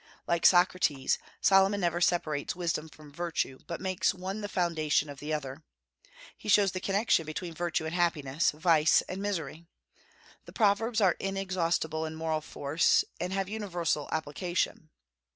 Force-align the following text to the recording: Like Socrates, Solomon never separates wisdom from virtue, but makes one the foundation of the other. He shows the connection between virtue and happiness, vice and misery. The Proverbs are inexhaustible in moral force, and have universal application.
Like 0.25 0.47
Socrates, 0.47 1.19
Solomon 1.41 1.79
never 1.79 2.01
separates 2.01 2.55
wisdom 2.55 2.89
from 2.89 3.13
virtue, 3.13 3.59
but 3.67 3.79
makes 3.79 4.15
one 4.15 4.41
the 4.41 4.49
foundation 4.49 5.09
of 5.11 5.19
the 5.19 5.31
other. 5.31 5.61
He 6.35 6.49
shows 6.49 6.71
the 6.71 6.79
connection 6.79 7.23
between 7.23 7.53
virtue 7.53 7.85
and 7.85 7.93
happiness, 7.93 8.49
vice 8.49 9.03
and 9.03 9.21
misery. 9.21 9.67
The 10.45 10.53
Proverbs 10.53 11.01
are 11.01 11.17
inexhaustible 11.19 12.07
in 12.07 12.15
moral 12.15 12.41
force, 12.41 13.05
and 13.19 13.31
have 13.31 13.47
universal 13.47 14.09
application. 14.11 14.89